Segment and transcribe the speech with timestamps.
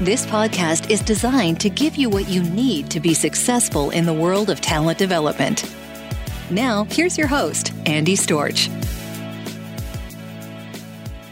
[0.00, 4.12] This podcast is designed to give you what you need to be successful in the
[4.12, 5.68] world of talent development.
[6.52, 8.68] Now, here's your host, Andy Storch.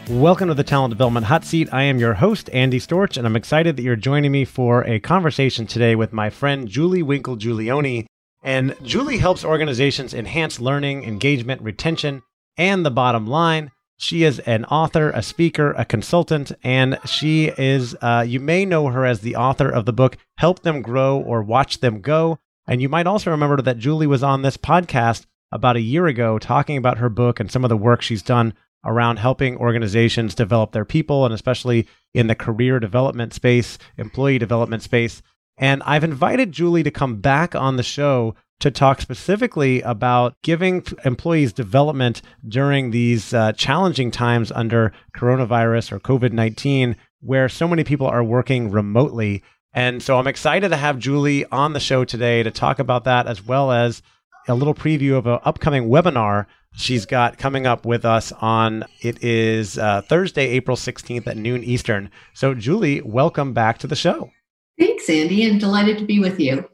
[0.09, 1.69] Welcome to the Talent Development Hot Seat.
[1.71, 4.99] I am your host, Andy Storch, and I'm excited that you're joining me for a
[4.99, 8.05] conversation today with my friend Julie Winkle Giulioni.
[8.43, 12.21] And Julie helps organizations enhance learning, engagement, retention,
[12.57, 17.95] and the bottom line she is an author, a speaker, a consultant, and she is,
[18.01, 21.41] uh, you may know her as the author of the book Help Them Grow or
[21.41, 22.37] Watch Them Go.
[22.67, 26.37] And you might also remember that Julie was on this podcast about a year ago
[26.37, 28.53] talking about her book and some of the work she's done
[28.85, 34.83] around helping organizations develop their people and especially in the career development space, employee development
[34.83, 35.21] space.
[35.57, 40.83] And I've invited Julie to come back on the show to talk specifically about giving
[41.05, 47.83] employees development during these uh, challenging times under coronavirus or COVID 19, where so many
[47.83, 49.43] people are working remotely.
[49.73, 53.27] And so I'm excited to have Julie on the show today to talk about that,
[53.27, 54.01] as well as
[54.47, 56.47] a little preview of an upcoming webinar
[56.77, 61.63] she's got coming up with us on it is uh, Thursday, April 16th at noon
[61.63, 62.09] Eastern.
[62.33, 64.31] So, Julie, welcome back to the show.
[64.79, 66.69] Thanks, Andy, and delighted to be with you.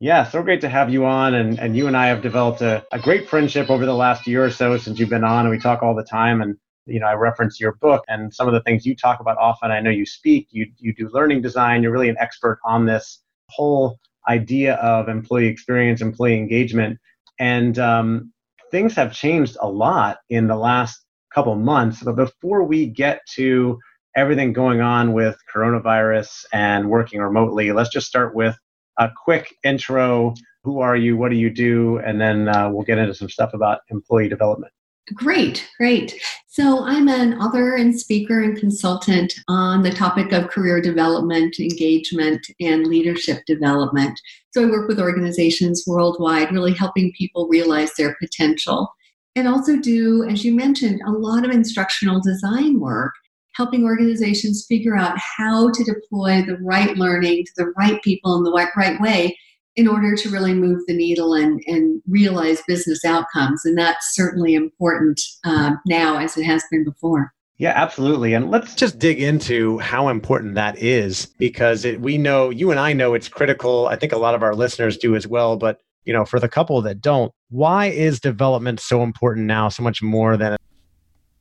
[0.00, 1.34] Yeah, so great to have you on.
[1.34, 4.44] And, and you and I have developed a, a great friendship over the last year
[4.44, 6.40] or so since you've been on, and we talk all the time.
[6.40, 9.38] And, you know, I reference your book and some of the things you talk about
[9.38, 9.72] often.
[9.72, 13.22] I know you speak, you, you do learning design, you're really an expert on this
[13.48, 13.98] whole
[14.28, 16.98] idea of employee experience, employee engagement.
[17.40, 18.32] And um,
[18.70, 21.04] things have changed a lot in the last
[21.34, 22.04] couple months.
[22.04, 23.78] But before we get to
[24.16, 28.56] everything going on with coronavirus and working remotely, let's just start with
[28.98, 30.34] a quick intro.
[30.64, 31.16] Who are you?
[31.16, 31.98] What do you do?
[31.98, 34.72] And then uh, we'll get into some stuff about employee development.
[35.14, 36.20] Great, great.
[36.48, 42.46] So I'm an author and speaker and consultant on the topic of career development, engagement,
[42.60, 44.20] and leadership development.
[44.52, 48.92] So I work with organizations worldwide, really helping people realize their potential.
[49.34, 53.14] And also do, as you mentioned, a lot of instructional design work
[53.58, 58.44] helping organizations figure out how to deploy the right learning to the right people in
[58.44, 59.36] the right, way
[59.74, 63.64] in order to really move the needle and, and realize business outcomes.
[63.64, 67.32] And that's certainly important uh, now as it has been before.
[67.58, 68.34] Yeah, absolutely.
[68.34, 72.78] And let's just dig into how important that is because it, we know, you and
[72.78, 73.88] I know it's critical.
[73.88, 75.56] I think a lot of our listeners do as well.
[75.56, 79.82] But, you know, for the couple that don't, why is development so important now, so
[79.82, 80.56] much more than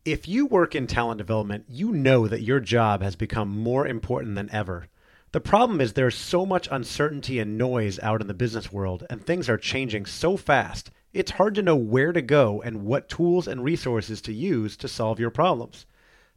[0.07, 4.35] if you work in talent development, you know that your job has become more important
[4.35, 4.87] than ever.
[5.33, 9.21] The problem is there's so much uncertainty and noise out in the business world, and
[9.21, 13.49] things are changing so fast, it's hard to know where to go and what tools
[13.49, 15.85] and resources to use to solve your problems.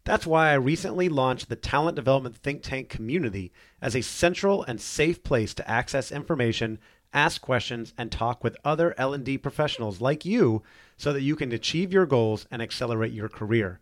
[0.02, 4.80] That's why I recently launched the Talent Development Think Tank community as a central and
[4.80, 6.80] safe place to access information,
[7.12, 10.62] ask questions, and talk with other L&D professionals like you
[10.96, 13.80] so that you can achieve your goals and accelerate your career.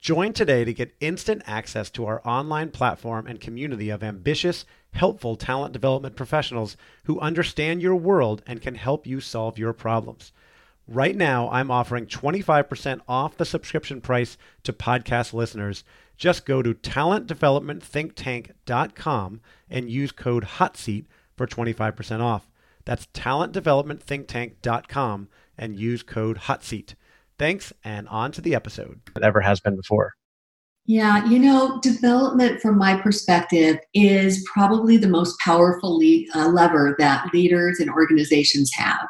[0.00, 5.36] Join today to get instant access to our online platform and community of ambitious, helpful
[5.36, 10.32] talent development professionals who understand your world and can help you solve your problems.
[10.88, 15.84] Right now, I'm offering 25% off the subscription price to podcast listeners.
[16.16, 19.40] Just go to talentdevelopmentthinktank.com
[19.70, 21.06] and use code HOTSEAT
[21.36, 22.49] for 25% off.
[22.84, 25.28] That's talentdevelopmentthinktank.com
[25.58, 26.94] and use code HOTSEAT.
[27.38, 29.00] Thanks, and on to the episode.
[29.16, 30.12] It ever has been before.
[30.86, 36.96] Yeah, you know, development from my perspective is probably the most powerful le- uh, lever
[36.98, 39.06] that leaders and organizations have.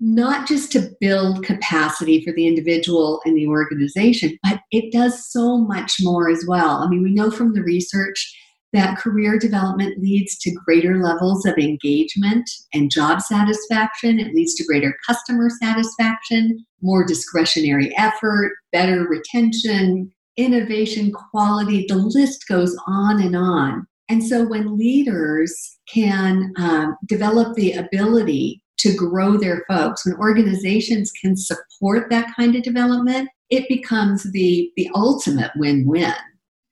[0.00, 5.58] Not just to build capacity for the individual and the organization, but it does so
[5.58, 6.82] much more as well.
[6.82, 8.36] I mean, we know from the research
[8.72, 14.18] that career development leads to greater levels of engagement and job satisfaction.
[14.18, 21.84] It leads to greater customer satisfaction, more discretionary effort, better retention, innovation, quality.
[21.88, 23.86] The list goes on and on.
[24.08, 31.12] And so when leaders can um, develop the ability to grow their folks, when organizations
[31.12, 36.14] can support that kind of development, it becomes the, the ultimate win win.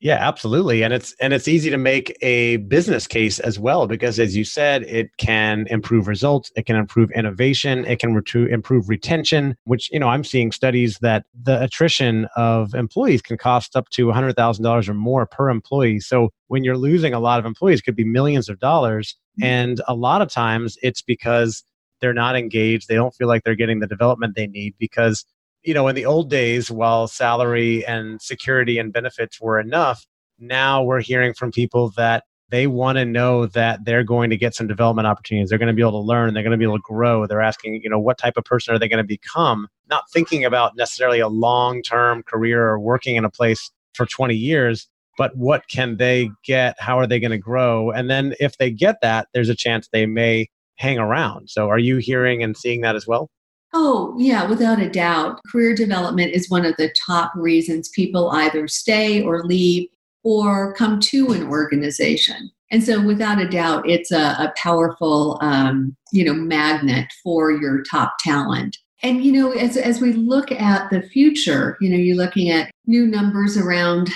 [0.01, 0.83] Yeah, absolutely.
[0.83, 4.45] And it's and it's easy to make a business case as well because as you
[4.45, 9.91] said, it can improve results, it can improve innovation, it can re- improve retention, which,
[9.93, 14.89] you know, I'm seeing studies that the attrition of employees can cost up to $100,000
[14.89, 16.01] or more per employee.
[16.01, 19.49] So when you're losing a lot of employees, could be millions of dollars, mm-hmm.
[19.49, 21.63] and a lot of times it's because
[22.01, 25.27] they're not engaged, they don't feel like they're getting the development they need because
[25.63, 30.07] you know, in the old days, while salary and security and benefits were enough,
[30.39, 34.55] now we're hearing from people that they want to know that they're going to get
[34.55, 35.51] some development opportunities.
[35.51, 36.35] They're going to be able to learn.
[36.35, 37.27] They're going to be able to grow.
[37.27, 39.69] They're asking, you know, what type of person are they going to become?
[39.89, 44.35] Not thinking about necessarily a long term career or working in a place for 20
[44.35, 46.81] years, but what can they get?
[46.81, 47.91] How are they going to grow?
[47.91, 51.51] And then if they get that, there's a chance they may hang around.
[51.51, 53.31] So are you hearing and seeing that as well?
[53.73, 55.41] Oh, yeah, without a doubt.
[55.51, 59.89] Career development is one of the top reasons people either stay or leave
[60.25, 62.51] or come to an organization.
[62.73, 67.83] And so, without a doubt, it's a, a powerful, um, you know, magnet for your
[67.83, 68.77] top talent.
[69.03, 72.71] And you know, as as we look at the future, you know, you're looking at
[72.87, 74.11] new numbers around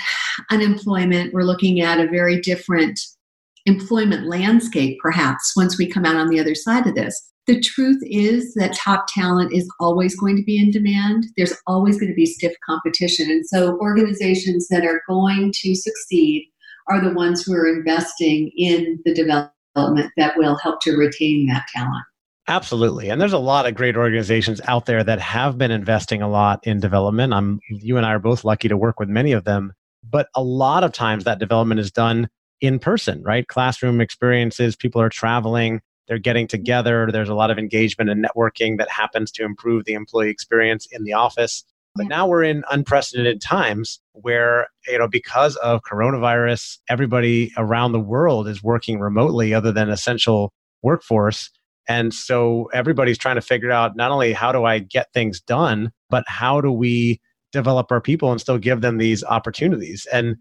[0.51, 1.33] unemployment.
[1.33, 2.99] We're looking at a very different
[3.65, 8.01] employment landscape, perhaps, once we come out on the other side of this the truth
[8.03, 11.25] is that top talent is always going to be in demand.
[11.37, 13.29] There's always going to be stiff competition.
[13.29, 16.51] And so organizations that are going to succeed
[16.89, 21.65] are the ones who are investing in the development that will help to retain that
[21.73, 22.03] talent.
[22.47, 23.09] Absolutely.
[23.09, 26.59] And there's a lot of great organizations out there that have been investing a lot
[26.63, 27.33] in development.
[27.33, 29.73] I'm you and I are both lucky to work with many of them,
[30.07, 32.29] but a lot of times that development is done
[32.61, 33.47] in person, right?
[33.47, 37.09] Classroom experiences, people are traveling, they're getting together.
[37.11, 41.03] There's a lot of engagement and networking that happens to improve the employee experience in
[41.03, 41.63] the office.
[41.95, 48.01] But now we're in unprecedented times where, you know, because of coronavirus, everybody around the
[48.01, 50.51] world is working remotely other than essential
[50.83, 51.49] workforce.
[51.87, 55.91] And so everybody's trying to figure out not only how do I get things done,
[56.09, 57.21] but how do we
[57.53, 60.05] develop our people and still give them these opportunities?
[60.11, 60.35] And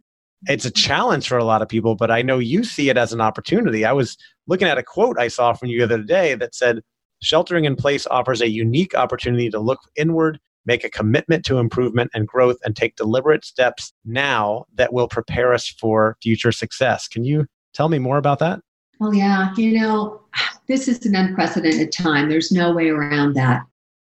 [0.46, 3.12] it's a challenge for a lot of people, but I know you see it as
[3.12, 3.84] an opportunity.
[3.84, 6.80] I was looking at a quote I saw from you the other day that said,
[7.22, 12.10] Sheltering in place offers a unique opportunity to look inward, make a commitment to improvement
[12.12, 17.08] and growth, and take deliberate steps now that will prepare us for future success.
[17.08, 18.60] Can you tell me more about that?
[19.00, 20.20] Well, yeah, you know,
[20.68, 22.28] this is an unprecedented time.
[22.28, 23.62] There's no way around that.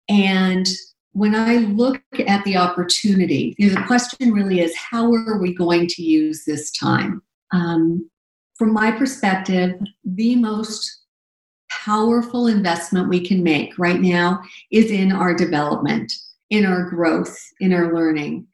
[0.10, 0.68] And
[1.14, 5.54] when I look at the opportunity, you know, the question really is how are we
[5.54, 7.22] going to use this time?
[7.52, 8.10] Um,
[8.58, 11.04] from my perspective, the most
[11.70, 14.42] powerful investment we can make right now
[14.72, 16.12] is in our development,
[16.50, 18.48] in our growth, in our learning.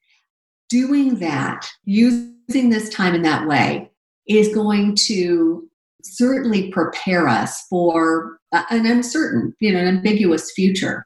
[0.69, 3.89] Doing that, using this time in that way,
[4.27, 5.67] is going to
[6.03, 11.05] certainly prepare us for an uncertain, you know, an ambiguous future.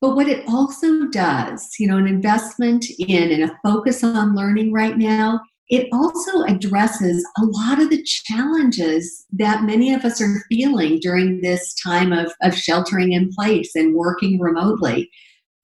[0.00, 4.72] But what it also does, you know, an investment in and a focus on learning
[4.72, 10.44] right now, it also addresses a lot of the challenges that many of us are
[10.50, 15.10] feeling during this time of, of sheltering in place and working remotely.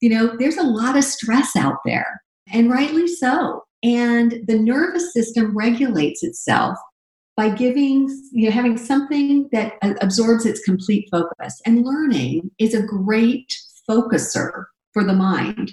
[0.01, 3.65] You know, there's a lot of stress out there, and rightly so.
[3.83, 6.79] And the nervous system regulates itself
[7.37, 11.61] by giving, you know, having something that absorbs its complete focus.
[11.67, 13.55] And learning is a great
[13.91, 15.73] focuser for the mind.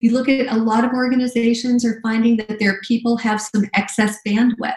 [0.00, 4.18] You look at a lot of organizations are finding that their people have some excess
[4.26, 4.74] bandwidth.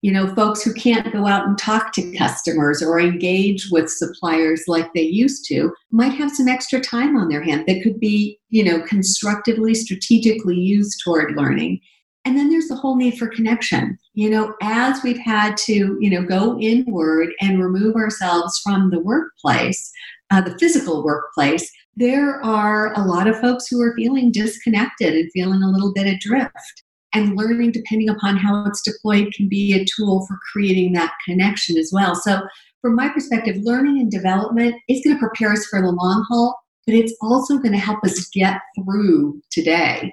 [0.00, 4.64] You know, folks who can't go out and talk to customers or engage with suppliers
[4.66, 8.40] like they used to might have some extra time on their hand that could be,
[8.48, 11.80] you know, constructively, strategically used toward learning.
[12.24, 13.96] And then there's the whole need for connection.
[14.14, 19.00] You know, as we've had to, you know, go inward and remove ourselves from the
[19.00, 19.92] workplace,
[20.32, 25.30] uh, the physical workplace, there are a lot of folks who are feeling disconnected and
[25.32, 26.82] feeling a little bit adrift.
[27.14, 31.76] And learning, depending upon how it's deployed, can be a tool for creating that connection
[31.76, 32.14] as well.
[32.14, 32.40] So,
[32.80, 36.58] from my perspective, learning and development is going to prepare us for the long haul,
[36.86, 40.12] but it's also going to help us get through today.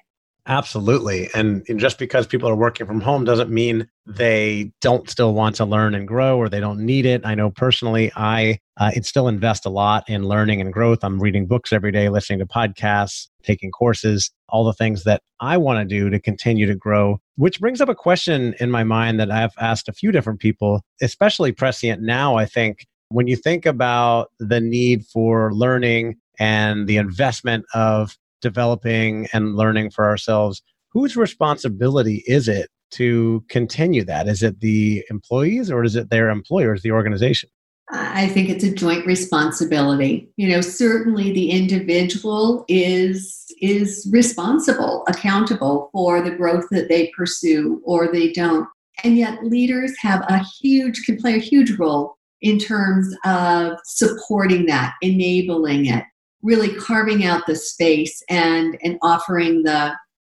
[0.50, 1.30] Absolutely.
[1.36, 5.66] And just because people are working from home doesn't mean they don't still want to
[5.66, 7.22] learn and grow or they don't need it.
[7.24, 11.04] I know personally, I uh, still invest a lot in learning and growth.
[11.04, 15.58] I'm reading books every day, listening to podcasts, taking courses, all the things that I
[15.58, 17.20] want to do to continue to grow.
[17.36, 20.82] Which brings up a question in my mind that I've asked a few different people,
[21.00, 22.38] especially prescient now.
[22.38, 29.28] I think when you think about the need for learning and the investment of developing
[29.34, 34.28] and learning for ourselves, whose responsibility is it to continue that?
[34.28, 37.50] Is it the employees or is it their employers, the organization?
[37.92, 40.30] I think it's a joint responsibility.
[40.38, 47.82] You know, certainly the individual is is responsible, accountable for the growth that they pursue
[47.84, 48.68] or they don't.
[49.04, 54.66] And yet leaders have a huge can play a huge role in terms of supporting
[54.68, 56.04] that, enabling it,
[56.42, 59.94] really carving out the space and and offering the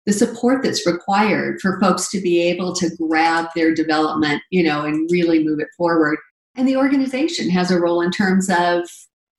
[0.06, 4.84] the support that's required for folks to be able to grab their development, you know,
[4.84, 6.18] and really move it forward.
[6.56, 8.88] And the organization has a role in terms of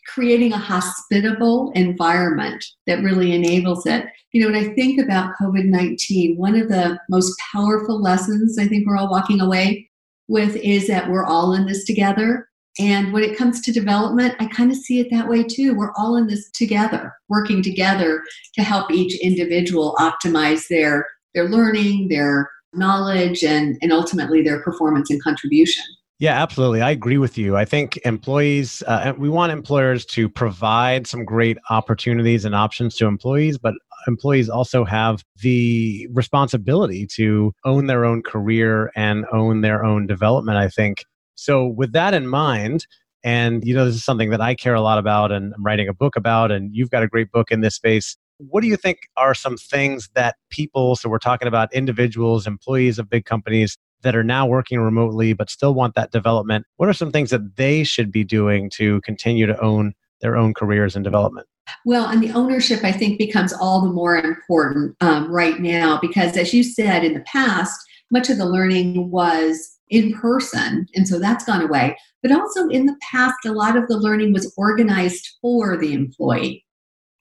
[0.08, 4.06] creating a hospitable environment that really enables it.
[4.34, 8.68] You know, when I think about COVID 19, one of the most powerful lessons I
[8.68, 9.90] think we're all walking away
[10.28, 12.48] with is that we're all in this together.
[12.80, 15.76] And when it comes to development, I kind of see it that way too.
[15.76, 18.24] We're all in this together, working together
[18.56, 25.10] to help each individual optimize their their learning, their knowledge, and, and ultimately their performance
[25.10, 25.84] and contribution.
[26.20, 26.82] Yeah, absolutely.
[26.82, 27.58] I agree with you.
[27.58, 33.08] I think employees, uh, we want employers to provide some great opportunities and options to
[33.08, 33.74] employees, but
[34.08, 40.58] employees also have the responsibility to own their own career and own their own development,
[40.58, 41.06] I think.
[41.42, 42.86] So, with that in mind,
[43.24, 45.88] and you know, this is something that I care a lot about and I'm writing
[45.88, 48.16] a book about, and you've got a great book in this space.
[48.38, 53.00] What do you think are some things that people, so we're talking about individuals, employees
[53.00, 56.68] of big companies that are now working remotely but still want that development?
[56.78, 60.54] What are some things that they should be doing to continue to own their own
[60.54, 61.48] careers and development?
[61.88, 66.38] Well, and the ownership, I think, becomes all the more important um, right now because,
[66.38, 67.80] as you said in the past,
[68.12, 71.98] much of the learning was in person, and so that's gone away.
[72.22, 76.66] But also in the past, a lot of the learning was organized for the employee.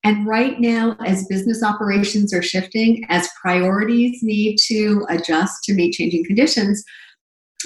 [0.02, 5.92] And right now, as business operations are shifting, as priorities need to adjust to meet
[5.92, 6.82] changing conditions,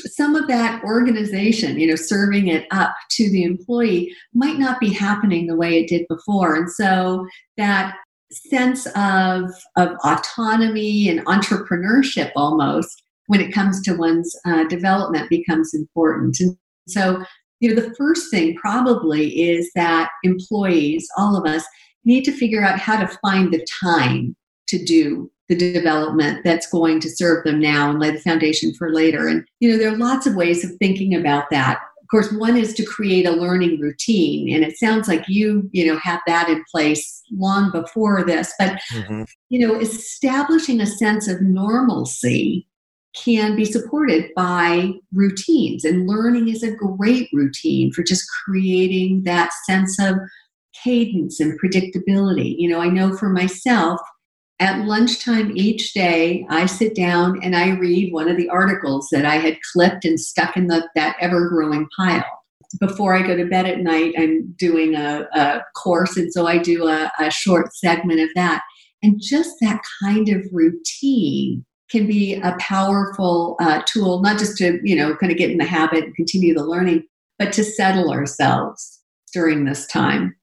[0.06, 4.92] some of that organization, you know, serving it up to the employee might not be
[4.92, 6.56] happening the way it did before.
[6.56, 7.26] And so
[7.56, 7.94] that
[8.32, 15.74] sense of, of autonomy and entrepreneurship almost when it comes to one's uh, development becomes
[15.74, 16.38] important.
[16.40, 16.56] And
[16.88, 17.24] so,
[17.60, 21.64] you know, the first thing probably is that employees, all of us,
[22.04, 27.00] need to figure out how to find the time to do the development that's going
[27.00, 29.28] to serve them now and lay the foundation for later.
[29.28, 31.80] And, you know, there are lots of ways of thinking about that.
[32.02, 34.54] Of course, one is to create a learning routine.
[34.54, 38.52] And it sounds like you, you know, have that in place long before this.
[38.58, 39.24] But, mm-hmm.
[39.48, 42.66] you know, establishing a sense of normalcy
[43.14, 45.84] can be supported by routines.
[45.84, 50.16] And learning is a great routine for just creating that sense of
[50.82, 52.56] cadence and predictability.
[52.58, 54.00] You know, I know for myself,
[54.60, 59.24] at lunchtime each day, I sit down and I read one of the articles that
[59.24, 62.24] I had clipped and stuck in the, that ever growing pile.
[62.80, 66.58] Before I go to bed at night, I'm doing a, a course, and so I
[66.58, 68.62] do a, a short segment of that.
[69.02, 71.64] And just that kind of routine
[71.94, 75.58] can be a powerful uh, tool, not just to, you know, kind of get in
[75.58, 77.04] the habit and continue the learning,
[77.38, 79.00] but to settle ourselves
[79.32, 80.34] during this time.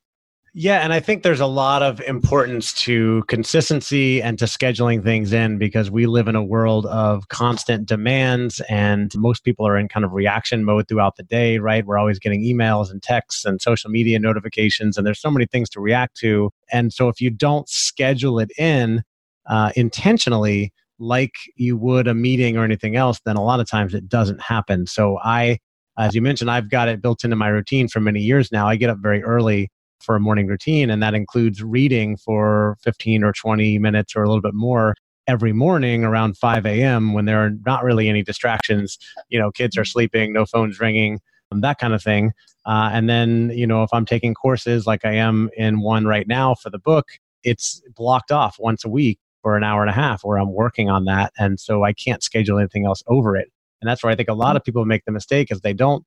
[0.54, 5.32] Yeah, and I think there's a lot of importance to consistency and to scheduling things
[5.32, 9.88] in because we live in a world of constant demands and most people are in
[9.88, 11.86] kind of reaction mode throughout the day, right?
[11.86, 15.70] We're always getting emails and texts and social media notifications, and there's so many things
[15.72, 16.52] to react to.
[16.72, 19.04] And so if you don't schedule it in
[19.50, 23.94] uh, intentionally, like you would a meeting or anything else, then a lot of times
[23.94, 24.86] it doesn't happen.
[24.86, 25.58] So I,
[25.98, 28.68] as you mentioned, I've got it built into my routine for many years now.
[28.68, 33.24] I get up very early for a morning routine, and that includes reading for 15
[33.24, 34.96] or 20 minutes or a little bit more
[35.28, 37.14] every morning around 5 a.m.
[37.14, 38.98] when there are not really any distractions.
[39.30, 41.20] You know, kids are sleeping, no phones ringing,
[41.52, 42.32] that kind of thing.
[42.66, 46.28] Uh, and then, you know, if I'm taking courses like I am in one right
[46.28, 47.08] now for the book,
[47.44, 50.90] it's blocked off once a week for an hour and a half where I'm working
[50.90, 51.34] on that.
[51.38, 53.50] And so I can't schedule anything else over it.
[53.82, 56.06] And that's where I think a lot of people make the mistake is they don't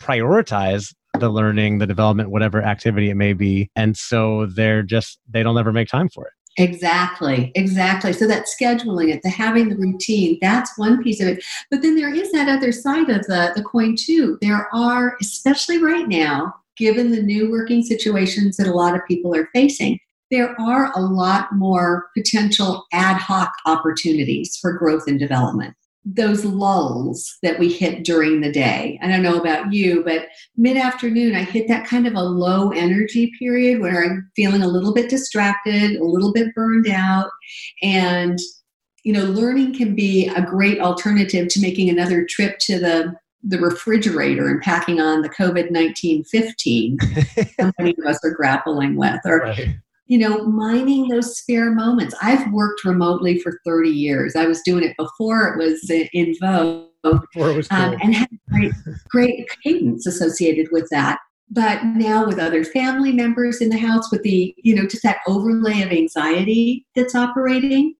[0.00, 3.70] prioritize the learning, the development, whatever activity it may be.
[3.76, 6.32] And so they're just, they don't ever make time for it.
[6.58, 8.12] Exactly, exactly.
[8.12, 11.44] So that scheduling it, the having the routine, that's one piece of it.
[11.70, 14.36] But then there is that other side of the, the coin too.
[14.42, 19.34] There are, especially right now, given the new working situations that a lot of people
[19.34, 19.98] are facing,
[20.32, 27.38] there are a lot more potential ad hoc opportunities for growth and development those lulls
[27.44, 28.98] that we hit during the day.
[29.00, 32.70] I don't know about you, but mid afternoon, I hit that kind of a low
[32.70, 37.30] energy period where I'm feeling a little bit distracted, a little bit burned out.
[37.84, 38.36] And,
[39.04, 43.58] you know, learning can be a great alternative to making another trip to the the
[43.58, 46.98] refrigerator and packing on the COVID 19 15
[47.78, 49.76] many of us are grappling with, or right
[50.12, 52.14] you know, mining those spare moments.
[52.20, 54.36] I've worked remotely for 30 years.
[54.36, 56.90] I was doing it before it was in vogue.
[57.34, 58.72] Was um, and had great,
[59.08, 61.18] great cadence associated with that.
[61.48, 65.20] But now with other family members in the house, with the, you know, just that
[65.26, 67.94] overlay of anxiety that's operating,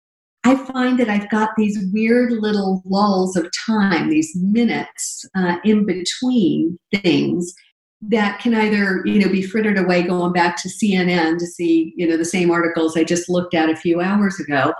[0.44, 5.86] I find that I've got these weird little lulls of time, these minutes uh, in
[5.86, 7.54] between things
[8.02, 12.06] that can either you know be frittered away going back to CNN to see you
[12.06, 14.74] know the same articles I just looked at a few hours ago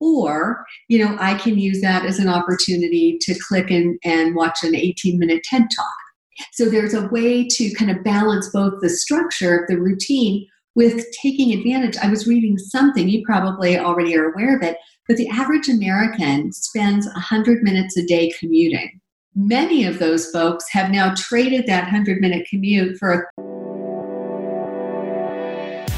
[0.00, 4.58] or you know I can use that as an opportunity to click and, and watch
[4.62, 5.94] an 18 minute TED talk.
[6.52, 11.06] So there's a way to kind of balance both the structure of the routine with
[11.22, 11.96] taking advantage.
[11.98, 16.52] I was reading something you probably already are aware of it but the average American
[16.52, 19.00] spends 100 minutes a day commuting
[19.36, 23.44] Many of those folks have now traded that 100 minute commute for a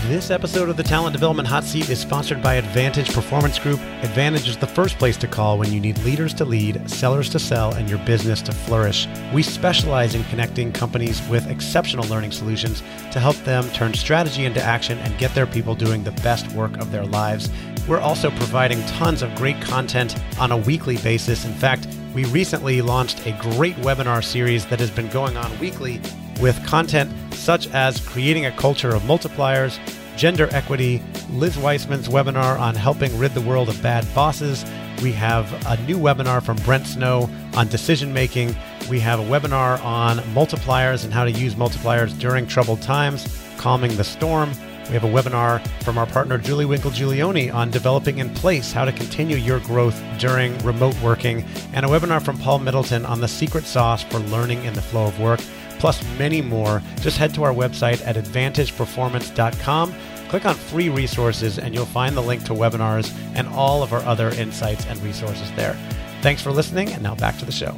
[0.09, 3.81] this episode of the Talent Development Hot Seat is sponsored by Advantage Performance Group.
[4.03, 7.41] Advantage is the first place to call when you need leaders to lead, sellers to
[7.41, 9.09] sell, and your business to flourish.
[9.35, 14.63] We specialize in connecting companies with exceptional learning solutions to help them turn strategy into
[14.63, 17.51] action and get their people doing the best work of their lives.
[17.89, 21.45] We're also providing tons of great content on a weekly basis.
[21.45, 26.01] In fact, we recently launched a great webinar series that has been going on weekly
[26.41, 29.79] with content such as creating a culture of multipliers,
[30.17, 34.65] gender equity, Liz Wiseman's webinar on helping rid the world of bad bosses.
[35.03, 38.57] We have a new webinar from Brent Snow on decision making.
[38.89, 43.95] We have a webinar on multipliers and how to use multipliers during troubled times, calming
[43.97, 44.53] the storm.
[44.89, 48.85] We have a webinar from our partner Julie Winkle Giulioni on developing in place how
[48.85, 53.27] to continue your growth during remote working, and a webinar from Paul Middleton on the
[53.27, 55.41] secret sauce for learning in the flow of work,
[55.81, 56.81] plus many more.
[57.01, 59.95] Just head to our website at advantageperformance.com.
[60.29, 64.03] Click on free resources, and you'll find the link to webinars and all of our
[64.03, 65.75] other insights and resources there.
[66.23, 67.77] Thanks for listening, and now back to the show.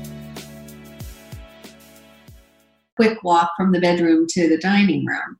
[2.96, 5.38] Quick walk from the bedroom to the dining room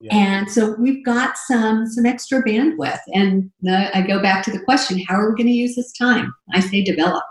[0.00, 0.14] yeah.
[0.14, 2.98] And so we've got some some extra bandwidth.
[3.14, 5.92] And the, I go back to the question: How are we going to use this
[5.92, 6.34] time?
[6.52, 7.24] I say develop.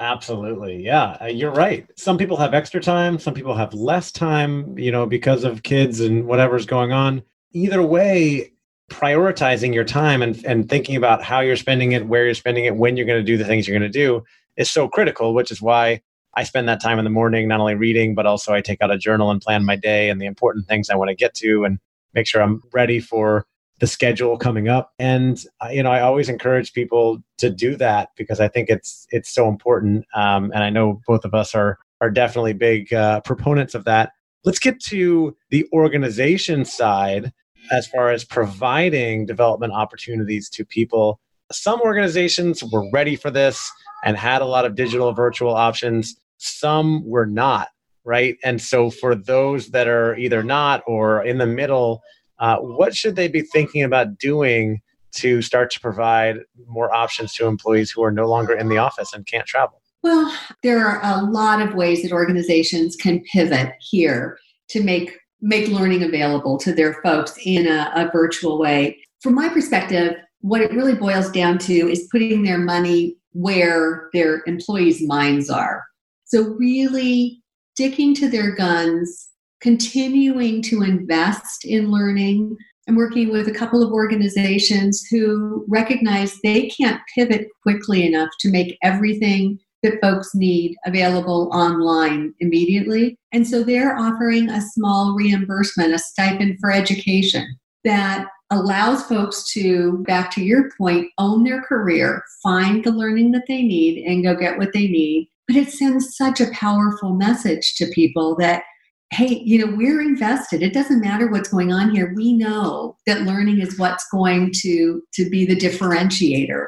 [0.00, 1.86] Absolutely, yeah, uh, you're right.
[1.96, 3.18] Some people have extra time.
[3.18, 4.78] Some people have less time.
[4.78, 7.22] You know, because of kids and whatever's going on.
[7.52, 8.52] Either way,
[8.90, 12.76] prioritizing your time and, and thinking about how you're spending it, where you're spending it,
[12.76, 14.24] when you're going to do the things you're going to do
[14.56, 15.34] is so critical.
[15.34, 16.00] Which is why
[16.32, 18.90] I spend that time in the morning not only reading, but also I take out
[18.90, 21.64] a journal and plan my day and the important things I want to get to
[21.64, 21.78] and
[22.14, 23.46] make sure I'm ready for
[23.80, 24.92] the schedule coming up.
[24.98, 29.06] And uh, you know i always encourage people to do that because i think it's
[29.10, 30.04] it's so important.
[30.14, 34.12] Um, and i know both of us are are definitely big uh, proponents of that.
[34.44, 37.32] Let's get to the organization side
[37.72, 41.20] as far as providing development opportunities to people.
[41.50, 43.70] Some organizations were ready for this
[44.04, 46.14] and had a lot of digital virtual options.
[46.36, 47.68] Some were not
[48.04, 48.36] right?
[48.44, 52.02] And so for those that are either not or in the middle,
[52.38, 54.80] uh, what should they be thinking about doing
[55.16, 59.12] to start to provide more options to employees who are no longer in the office
[59.12, 59.80] and can't travel?
[60.02, 60.32] Well,
[60.62, 64.38] there are a lot of ways that organizations can pivot here
[64.70, 68.98] to make make learning available to their folks in a, a virtual way.
[69.22, 74.42] From my perspective, what it really boils down to is putting their money where their
[74.46, 75.84] employees' minds are.
[76.24, 77.40] So really
[77.78, 79.28] sticking to their guns,
[79.60, 82.56] continuing to invest in learning,
[82.88, 88.50] I'm working with a couple of organizations who recognize they can't pivot quickly enough to
[88.50, 93.16] make everything that folks need available online immediately.
[93.30, 97.46] And so they're offering a small reimbursement, a stipend for education
[97.84, 103.44] that allows folks to, back to your point, own their career, find the learning that
[103.46, 105.28] they need, and go get what they need.
[105.48, 108.62] But it sends such a powerful message to people that
[109.10, 110.62] hey, you know, we're invested.
[110.62, 112.12] It doesn't matter what's going on here.
[112.14, 116.66] We know that learning is what's going to to be the differentiator.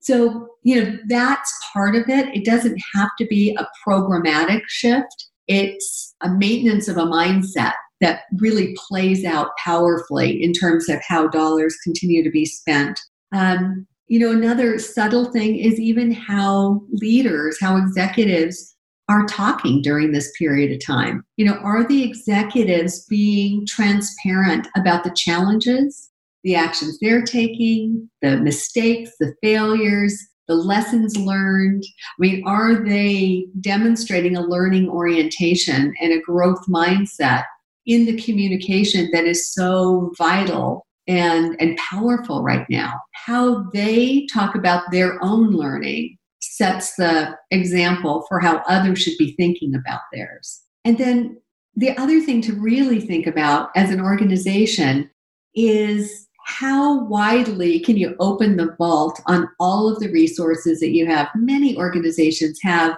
[0.00, 2.34] So, you know, that's part of it.
[2.34, 5.28] It doesn't have to be a programmatic shift.
[5.48, 11.28] It's a maintenance of a mindset that really plays out powerfully in terms of how
[11.28, 12.98] dollars continue to be spent.
[13.32, 18.74] Um, you know, another subtle thing is even how leaders, how executives
[19.08, 21.22] are talking during this period of time.
[21.36, 26.10] You know, are the executives being transparent about the challenges,
[26.42, 30.18] the actions they're taking, the mistakes, the failures,
[30.48, 31.84] the lessons learned?
[31.84, 37.44] I mean, are they demonstrating a learning orientation and a growth mindset
[37.86, 42.94] in the communication that is so vital and, and powerful right now?
[43.12, 49.32] How they talk about their own learning sets the example for how others should be
[49.32, 50.62] thinking about theirs.
[50.84, 51.40] And then
[51.76, 55.10] the other thing to really think about as an organization
[55.54, 61.06] is how widely can you open the vault on all of the resources that you
[61.06, 61.28] have?
[61.34, 62.96] Many organizations have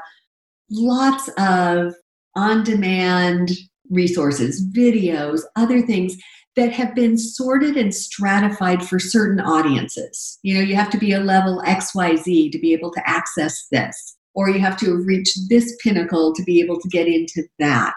[0.71, 1.95] lots of
[2.35, 3.53] on demand
[3.91, 6.17] resources, videos, other things
[6.57, 10.39] that have been sorted and stratified for certain audiences.
[10.43, 14.17] You know, you have to be a level XYZ to be able to access this,
[14.35, 17.95] or you have to reach this pinnacle to be able to get into that.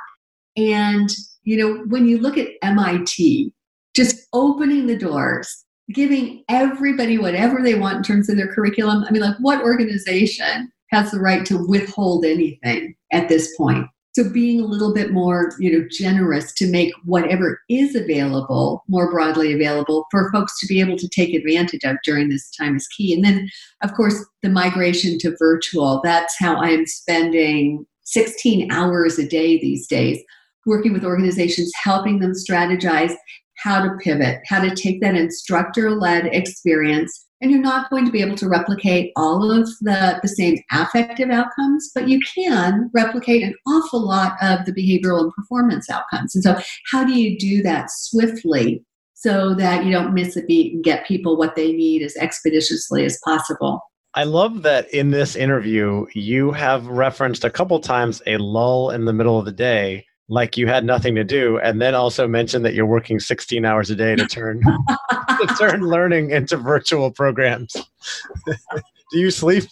[0.55, 1.09] And,
[1.43, 3.51] you know, when you look at MIT,
[3.95, 9.03] just opening the doors, giving everybody whatever they want in terms of their curriculum.
[9.03, 13.87] I mean, like, what organization has the right to withhold anything at this point?
[14.15, 19.11] So being a little bit more, you know, generous to make whatever is available more
[19.11, 22.87] broadly available for folks to be able to take advantage of during this time is
[22.87, 23.13] key.
[23.13, 23.49] And then,
[23.83, 25.99] of course, the migration to virtual.
[26.01, 30.23] That's how I'm spending 16 hours a day these days
[30.65, 33.13] working with organizations, helping them strategize
[33.57, 38.11] how to pivot, how to take that instructor led experience and you're not going to
[38.11, 43.43] be able to replicate all of the, the same affective outcomes, but you can replicate
[43.43, 46.35] an awful lot of the behavioral and performance outcomes.
[46.35, 46.55] And so,
[46.91, 51.05] how do you do that swiftly so that you don't miss a beat and get
[51.05, 53.81] people what they need as expeditiously as possible?
[54.13, 59.03] I love that in this interview, you have referenced a couple times a lull in
[59.03, 62.63] the middle of the day like you had nothing to do and then also mention
[62.63, 64.61] that you're working 16 hours a day to turn
[65.37, 67.75] to turn learning into virtual programs.
[69.11, 69.65] Do you sleep?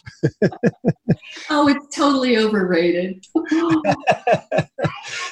[1.50, 3.26] Oh it's totally overrated.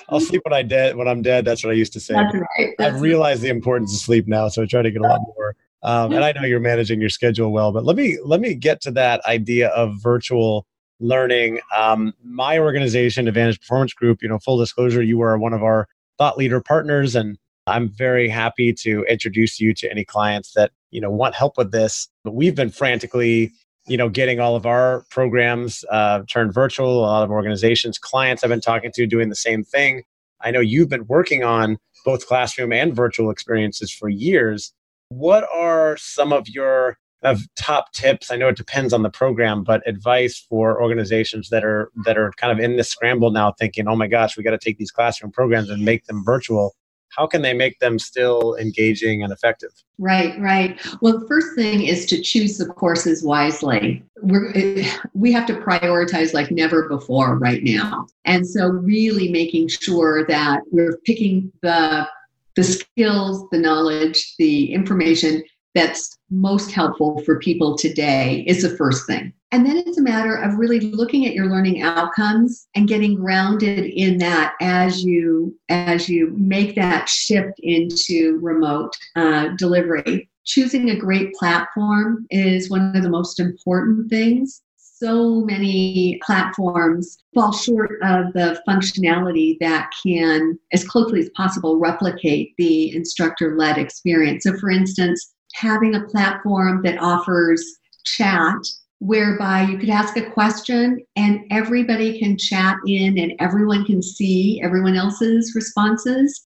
[0.09, 1.45] I'll sleep when i dead when i'm dead.
[1.45, 2.15] That's what i used to say.
[2.15, 2.73] That's right.
[2.77, 3.49] That's i've realized right.
[3.49, 5.55] the importance of sleep now so i try to get a lot more.
[5.83, 8.81] Um, and i know you're managing your schedule well but let me let me get
[8.81, 10.65] to that idea of virtual
[11.01, 11.59] learning.
[11.75, 15.87] Um, my organization, Advantage Performance Group, you know, full disclosure, you are one of our
[16.17, 21.01] thought leader partners, and I'm very happy to introduce you to any clients that you
[21.01, 22.07] know want help with this.
[22.23, 23.51] But we've been frantically,
[23.87, 26.99] you know, getting all of our programs uh, turned virtual.
[26.99, 30.03] A lot of organizations, clients I've been talking to, doing the same thing.
[30.41, 34.73] I know you've been working on both classroom and virtual experiences for years.
[35.09, 39.63] What are some of your of top tips i know it depends on the program
[39.63, 43.87] but advice for organizations that are that are kind of in this scramble now thinking
[43.87, 46.73] oh my gosh we got to take these classroom programs and make them virtual
[47.15, 49.71] how can they make them still engaging and effective?
[49.97, 50.79] Right right.
[51.01, 54.03] Well the first thing is to choose the courses wisely.
[54.21, 58.07] We're, eh, we have to prioritize like never before right now.
[58.25, 62.07] And so really making sure that we're picking the
[62.55, 65.43] the skills the knowledge the information
[65.73, 69.33] that's most helpful for people today is the first thing.
[69.51, 73.85] And then it's a matter of really looking at your learning outcomes and getting grounded
[73.85, 80.29] in that as you as you make that shift into remote uh, delivery.
[80.45, 84.61] Choosing a great platform is one of the most important things.
[84.77, 92.53] So many platforms fall short of the functionality that can, as closely as possible, replicate
[92.57, 94.43] the instructor led experience.
[94.43, 97.63] So, for instance, having a platform that offers
[98.05, 98.57] chat
[98.99, 104.61] whereby you could ask a question and everybody can chat in and everyone can see
[104.63, 106.47] everyone else's responses.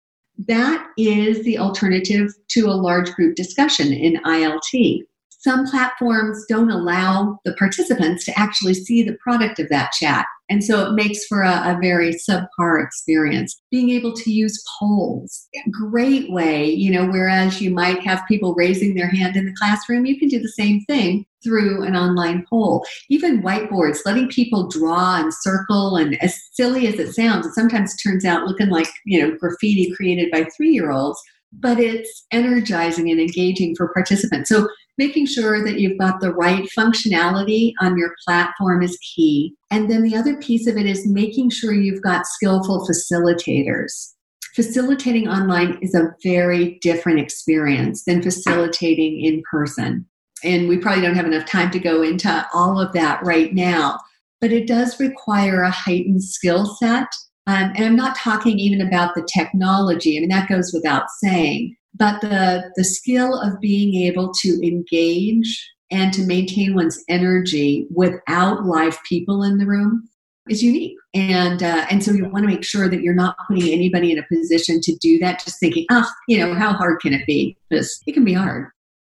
[0.47, 5.03] That is the alternative to a large group discussion in ILT
[5.39, 10.27] some platforms don't allow the participants to actually see the product of that chat.
[10.51, 13.61] And so it makes for a, a, very subpar experience.
[13.71, 18.95] Being able to use polls, great way, you know, whereas you might have people raising
[18.95, 22.85] their hand in the classroom, you can do the same thing through an online poll.
[23.11, 27.95] Even whiteboards, letting people draw and circle, and as silly as it sounds, it sometimes
[27.97, 31.21] turns out looking like, you know, graffiti created by three year olds
[31.53, 34.51] but it's energizing and engaging for participants.
[34.51, 39.55] So making sure that you've got the right functionality on your platform is key.
[39.71, 44.13] And then the other piece of it is making sure you've got skillful facilitators.
[44.55, 50.05] Facilitating online is a very different experience than facilitating in person.
[50.43, 53.99] And we probably don't have enough time to go into all of that right now,
[54.41, 57.09] but it does require a heightened skill set
[57.49, 60.19] um, and I'm not talking even about the technology.
[60.19, 61.75] I mean, that goes without saying.
[61.95, 68.65] But the, the skill of being able to engage and to maintain one's energy without
[68.65, 70.09] live people in the room
[70.49, 70.97] is unique.
[71.15, 74.19] And uh, and so you want to make sure that you're not putting anybody in
[74.19, 77.57] a position to do that, just thinking, oh, you know, how hard can it be?
[77.69, 78.69] Because it can be hard.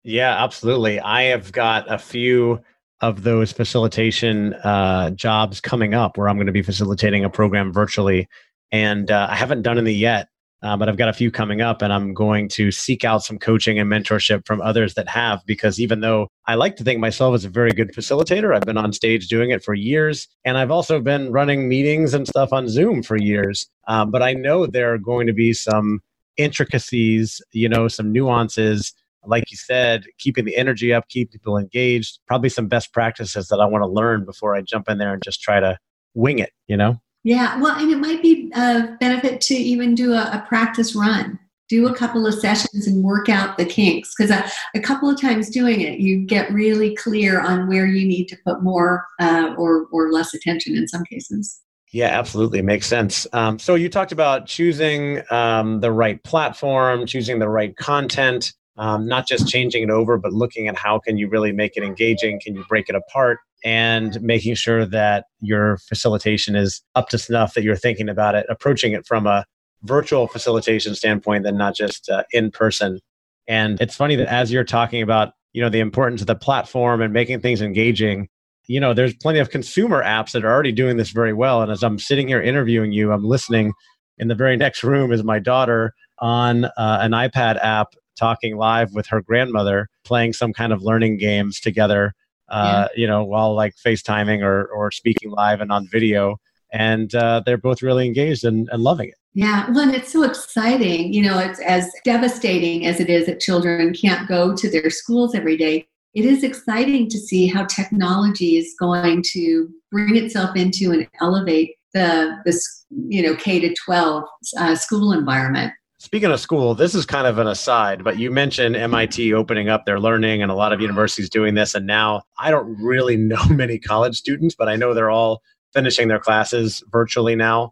[0.04, 1.00] Yeah, absolutely.
[1.00, 2.62] I have got a few
[3.02, 7.72] of those facilitation uh, jobs coming up where I'm going to be facilitating a program
[7.72, 8.28] virtually.
[8.72, 10.30] And uh, I haven't done any yet,
[10.64, 13.38] uh, but I've got a few coming up, and I'm going to seek out some
[13.38, 17.36] coaching and mentorship from others that have, because even though I like to think myself
[17.36, 20.72] as a very good facilitator, I've been on stage doing it for years, and I've
[20.72, 23.68] also been running meetings and stuff on Zoom for years.
[23.88, 26.02] Um, but I know there are going to be some
[26.38, 28.94] intricacies, you know, some nuances
[29.26, 33.60] like you said, keeping the energy up, keep people engaged, probably some best practices that
[33.60, 35.78] I want to learn before I jump in there and just try to
[36.14, 37.00] wing it, you know?
[37.24, 41.40] Yeah, well, and it might be a benefit to even do a, a practice run.
[41.70, 44.46] Do a couple of sessions and work out the kinks because a,
[44.78, 48.38] a, couple of times doing it, you get really clear on where you need to
[48.46, 51.62] put more uh, or, or less attention in some cases.
[51.94, 52.62] Yeah, absolutely.
[52.62, 53.26] Makes sense.
[53.34, 59.08] Um, so you talked about choosing um, the right platform, choosing the right content um,
[59.08, 62.40] not just changing it over, but looking at how can you really make it engaging?
[62.40, 63.40] Can you break it apart?
[63.64, 68.46] And making sure that your facilitation is up to snuff, that you're thinking about it,
[68.50, 69.46] approaching it from a
[69.84, 73.00] virtual facilitation standpoint than not just uh, in person.
[73.48, 77.02] And it's funny that as you're talking about, you know, the importance of the platform
[77.02, 78.28] and making things engaging,
[78.68, 81.62] you know, there's plenty of consumer apps that are already doing this very well.
[81.62, 83.74] And as I'm sitting here interviewing you, I'm listening.
[84.20, 88.94] In the very next room is my daughter on uh, an iPad app talking live
[88.94, 92.14] with her grandmother, playing some kind of learning games together,
[92.50, 93.02] uh, yeah.
[93.02, 96.38] you know, while like FaceTiming or, or speaking live and on video.
[96.72, 99.16] And uh, they're both really engaged and, and loving it.
[99.36, 101.12] Yeah, well, and it's so exciting.
[101.12, 105.34] You know, it's as devastating as it is that children can't go to their schools
[105.34, 105.88] every day.
[106.14, 111.76] It is exciting to see how technology is going to bring itself into and elevate
[111.94, 114.24] the this you know K to 12
[114.58, 115.74] uh, school environment.
[116.04, 119.86] Speaking of school, this is kind of an aside, but you mentioned MIT opening up
[119.86, 121.76] their learning and a lot of universities doing this.
[121.76, 126.10] And now I don't really know many college students, but I know they're all finishing
[126.10, 127.72] their classes virtually now.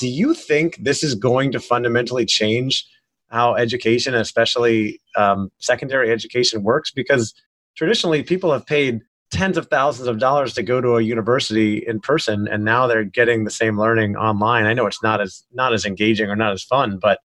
[0.00, 2.84] Do you think this is going to fundamentally change
[3.28, 6.90] how education, especially um, secondary education, works?
[6.90, 7.32] Because
[7.76, 12.00] traditionally people have paid tens of thousands of dollars to go to a university in
[12.00, 15.74] person and now they're getting the same learning online i know it's not as not
[15.74, 17.18] as engaging or not as fun but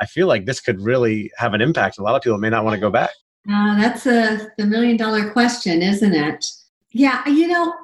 [0.00, 1.98] I feel like this could really have an impact.
[1.98, 3.10] A lot of people may not want to go back.
[3.50, 6.44] Uh, that's a, the million dollar question, isn't it?
[6.90, 7.74] Yeah, you know,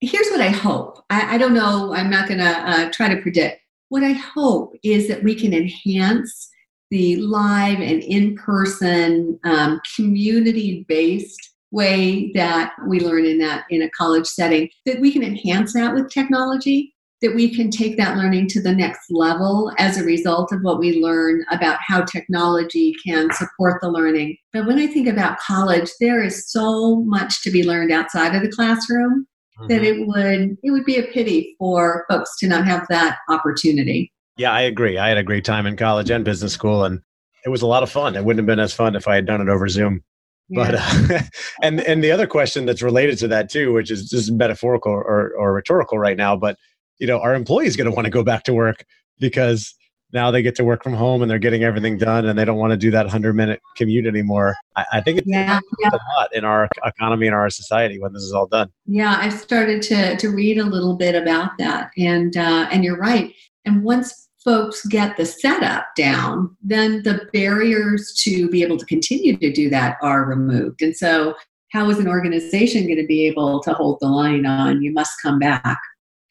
[0.00, 1.04] here's what I hope.
[1.10, 3.60] I, I don't know, I'm not going to uh, try to predict.
[3.88, 6.50] What I hope is that we can enhance
[6.90, 13.82] the live and in person, um, community based way that we learn in that in
[13.82, 16.93] a college setting that we can enhance that with technology
[17.24, 20.78] that we can take that learning to the next level as a result of what
[20.78, 24.36] we learn about how technology can support the learning.
[24.52, 28.42] But when I think about college, there is so much to be learned outside of
[28.42, 29.26] the classroom
[29.58, 29.68] mm-hmm.
[29.68, 34.12] that it would it would be a pity for folks to not have that opportunity.
[34.36, 34.98] Yeah, I agree.
[34.98, 37.00] I had a great time in college and business school and
[37.46, 38.16] it was a lot of fun.
[38.16, 40.02] It wouldn't have been as fun if I had done it over Zoom.
[40.50, 40.72] Yeah.
[40.72, 41.22] But uh,
[41.62, 45.32] and and the other question that's related to that too, which is just metaphorical or,
[45.38, 46.58] or rhetorical right now, but
[46.98, 48.84] you know, our employees going to want to go back to work
[49.18, 49.74] because
[50.12, 52.56] now they get to work from home and they're getting everything done and they don't
[52.56, 54.54] want to do that 100 minute commute anymore.
[54.76, 55.88] I, I think it's yeah, yeah.
[55.88, 58.70] a lot in our economy and our society when this is all done.
[58.86, 61.90] Yeah, I've started to, to read a little bit about that.
[61.98, 63.34] And, uh, and you're right.
[63.64, 69.36] And once folks get the setup down, then the barriers to be able to continue
[69.36, 70.82] to do that are removed.
[70.82, 71.34] And so,
[71.72, 75.20] how is an organization going to be able to hold the line on you must
[75.20, 75.80] come back?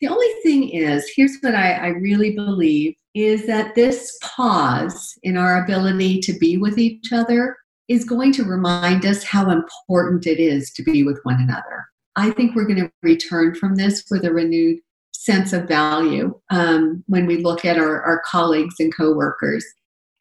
[0.03, 5.37] The only thing is, here's what I, I really believe is that this pause in
[5.37, 7.55] our ability to be with each other
[7.87, 11.85] is going to remind us how important it is to be with one another.
[12.17, 14.79] I think we're going to return from this with a renewed
[15.13, 19.63] sense of value um, when we look at our, our colleagues and coworkers.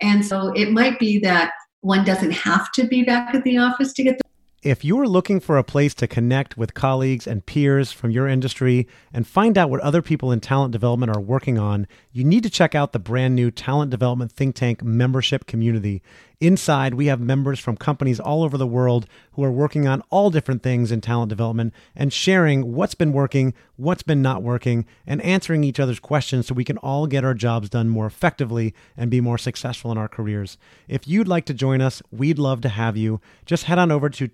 [0.01, 3.93] And so it might be that one doesn't have to be back at the office
[3.95, 4.22] to get
[4.63, 8.87] if you're looking for a place to connect with colleagues and peers from your industry
[9.13, 12.51] and find out what other people in talent development are working on, you need to
[12.51, 16.01] check out the brand new Talent Development Think Tank membership community.
[16.43, 20.29] Inside, we have members from companies all over the world who are working on all
[20.29, 25.23] different things in talent development and sharing what's been working, what's been not working, and
[25.23, 29.09] answering each other's questions so we can all get our jobs done more effectively and
[29.09, 30.59] be more successful in our careers.
[30.89, 33.21] If you'd like to join us, we'd love to have you.
[33.47, 34.27] Just head on over to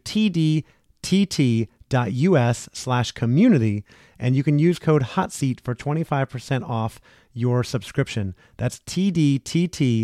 [1.02, 3.85] tdtt.us slash community
[4.18, 7.00] and you can use code HOTSEAT for 25% off
[7.33, 8.35] your subscription.
[8.57, 10.02] That's tdtt.us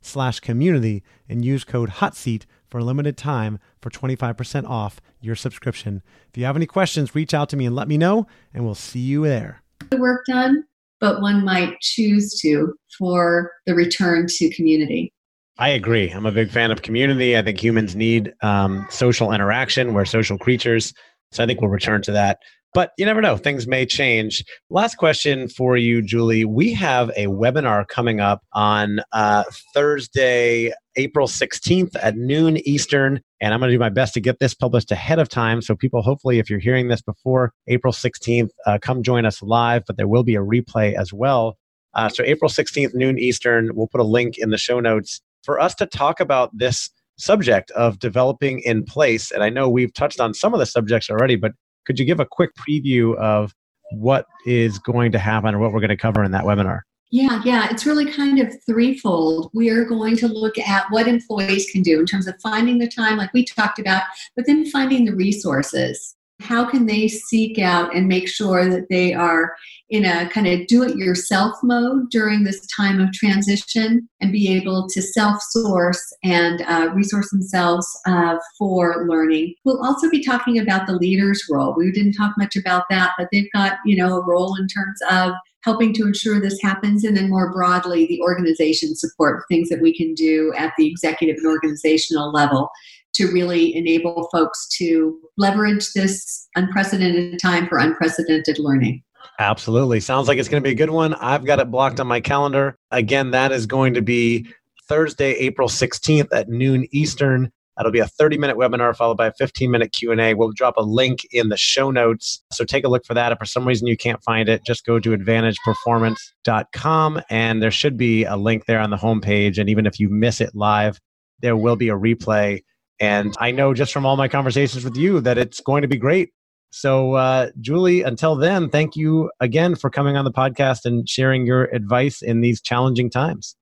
[0.00, 6.02] slash community and use code HOTSEAT for a limited time for 25% off your subscription.
[6.28, 8.74] If you have any questions, reach out to me and let me know, and we'll
[8.74, 9.62] see you there.
[9.90, 10.64] The work done,
[11.00, 15.12] but one might choose to for the return to community.
[15.60, 16.10] I agree.
[16.10, 17.36] I'm a big fan of community.
[17.36, 19.94] I think humans need um, social interaction.
[19.94, 20.92] We're social creatures.
[21.32, 22.38] So I think we'll return to that
[22.72, 27.26] but you never know things may change last question for you julie we have a
[27.26, 29.44] webinar coming up on uh,
[29.74, 34.38] thursday april 16th at noon eastern and i'm going to do my best to get
[34.38, 38.50] this published ahead of time so people hopefully if you're hearing this before april 16th
[38.66, 41.56] uh, come join us live but there will be a replay as well
[41.94, 45.60] uh, so april 16th noon eastern we'll put a link in the show notes for
[45.60, 50.20] us to talk about this subject of developing in place and i know we've touched
[50.20, 51.52] on some of the subjects already but
[51.86, 53.54] could you give a quick preview of
[53.92, 56.80] what is going to happen or what we're going to cover in that webinar?
[57.12, 59.50] Yeah, yeah, it's really kind of threefold.
[59.52, 62.86] We are going to look at what employees can do in terms of finding the
[62.86, 64.04] time, like we talked about,
[64.36, 69.12] but then finding the resources how can they seek out and make sure that they
[69.12, 69.54] are
[69.90, 74.48] in a kind of do it yourself mode during this time of transition and be
[74.48, 79.54] able to self source and uh, resource themselves uh, for learning.
[79.64, 81.74] We'll also be talking about the leader's role.
[81.76, 85.00] We didn't talk much about that, but they've got, you know, a role in terms
[85.10, 89.80] of helping to ensure this happens and then more broadly the organization support things that
[89.82, 92.70] we can do at the executive and organizational level
[93.14, 99.02] to really enable folks to leverage this unprecedented time for unprecedented learning.
[99.38, 100.00] Absolutely.
[100.00, 101.14] Sounds like it's going to be a good one.
[101.14, 102.78] I've got it blocked on my calendar.
[102.90, 104.46] Again, that is going to be
[104.88, 107.52] Thursday, April 16th at noon Eastern.
[107.76, 110.34] That'll be a 30 minute webinar followed by a 15 minute Q&A.
[110.34, 112.44] We'll drop a link in the show notes.
[112.52, 113.32] So take a look for that.
[113.32, 117.96] If for some reason you can't find it, just go to advantageperformance.com and there should
[117.96, 119.56] be a link there on the homepage.
[119.56, 121.00] And even if you miss it live,
[121.40, 122.60] there will be a replay
[123.00, 125.96] and I know just from all my conversations with you that it's going to be
[125.96, 126.30] great.
[126.70, 131.46] So, uh, Julie, until then, thank you again for coming on the podcast and sharing
[131.46, 133.56] your advice in these challenging times.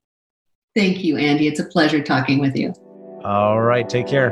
[0.77, 1.47] Thank you, Andy.
[1.47, 2.75] It's a pleasure talking with you.
[3.25, 3.89] All right.
[3.89, 4.31] Take care.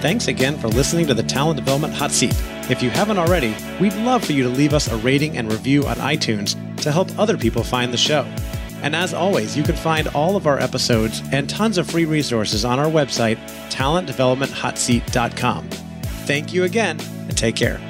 [0.00, 2.34] Thanks again for listening to the Talent Development Hot Seat.
[2.70, 5.86] If you haven't already, we'd love for you to leave us a rating and review
[5.86, 8.26] on iTunes to help other people find the show.
[8.86, 12.64] And as always, you can find all of our episodes and tons of free resources
[12.64, 13.36] on our website,
[13.68, 15.68] talentdevelopmenthotseat.com.
[16.24, 17.80] Thank you again, and take care.